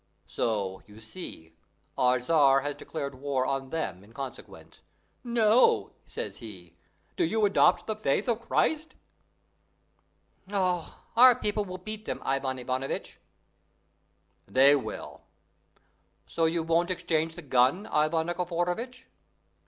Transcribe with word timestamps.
"So, 0.25 0.81
you 0.87 0.99
see, 0.99 1.53
our 1.95 2.17
Tzar 2.19 2.61
has 2.61 2.73
declared 2.73 3.13
war 3.21 3.45
on 3.45 3.69
them 3.69 4.03
in 4.03 4.13
consequence. 4.13 4.79
'No,' 5.23 5.91
says 6.07 6.37
he, 6.37 6.73
'do 7.15 7.23
you 7.23 7.45
adopt 7.45 7.85
the 7.85 7.95
faith 7.95 8.27
of 8.27 8.39
Christ!'" 8.41 8.95
"Oh, 10.49 10.99
our 11.15 11.35
people 11.35 11.65
will 11.65 11.77
beat 11.77 12.05
them, 12.05 12.19
Ivan 12.25 12.57
Ivanovitch!" 12.57 13.19
"They 14.47 14.75
will. 14.75 15.21
So 16.25 16.45
you 16.45 16.63
won't 16.63 16.89
exchange 16.89 17.35
the 17.35 17.43
gun, 17.43 17.85
Ivan 17.85 18.25
Nikiforovitch?" 18.25 19.05